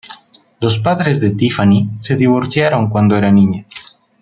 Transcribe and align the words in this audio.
Los 0.59 0.79
padres 0.79 1.21
de 1.21 1.29
Tiffany 1.29 1.87
se 1.99 2.15
divorciaron 2.15 2.89
cuando 2.89 3.15
era 3.15 3.31
niña. 3.31 3.67